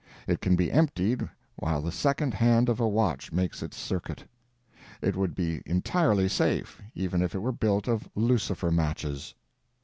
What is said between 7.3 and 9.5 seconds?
it were built of lucifer matches.